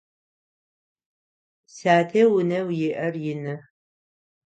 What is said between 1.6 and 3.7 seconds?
Сятэ унэу иӏэр ины.